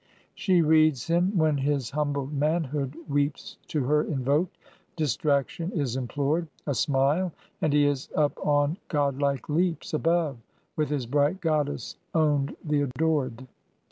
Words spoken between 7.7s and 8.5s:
he is up